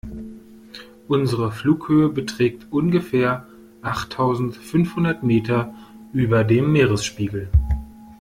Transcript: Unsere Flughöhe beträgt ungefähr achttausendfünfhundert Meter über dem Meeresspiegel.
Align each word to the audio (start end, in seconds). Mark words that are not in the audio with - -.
Unsere 1.07 1.51
Flughöhe 1.51 2.09
beträgt 2.09 2.65
ungefähr 2.71 3.45
achttausendfünfhundert 3.83 5.21
Meter 5.21 5.75
über 6.11 6.43
dem 6.43 6.71
Meeresspiegel. 6.71 7.51